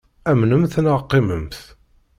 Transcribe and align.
Amnemt 0.29 0.75
neɣ 0.83 0.99
qimemt. 1.09 1.57